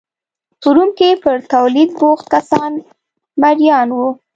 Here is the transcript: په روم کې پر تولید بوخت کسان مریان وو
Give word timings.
په 0.61 0.67
روم 0.75 0.89
کې 0.97 1.09
پر 1.23 1.37
تولید 1.53 1.89
بوخت 1.99 2.25
کسان 2.35 2.71
مریان 3.41 3.87
وو 3.95 4.07